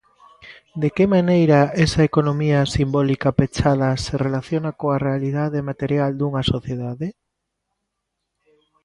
De 0.81 0.89
que 0.95 1.05
maneira 1.15 1.59
esa 1.85 2.01
economía 2.09 2.59
simbólica 2.75 3.29
pechada 3.39 3.89
se 4.03 4.13
relaciona 4.25 4.71
coa 4.79 5.01
realidade 5.07 5.65
material 5.69 6.11
dunha 6.15 6.43
sociedade? 6.53 7.07